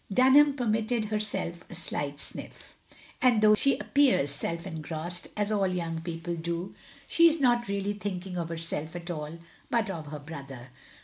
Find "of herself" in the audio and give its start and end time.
8.35-8.95